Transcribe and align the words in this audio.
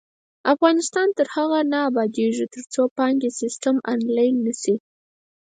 افغانستان 0.53 1.07
تر 1.17 1.27
هغو 1.35 1.59
نه 1.71 1.79
ابادیږي، 1.89 2.45
ترڅو 2.53 2.81
بانکي 2.97 3.29
سیستم 3.41 3.75
آنلاین 3.93 4.35
نشي. 4.45 4.75